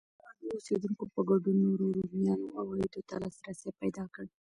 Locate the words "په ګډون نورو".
1.13-1.85